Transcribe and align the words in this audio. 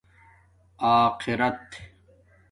آخرت 0.79 1.77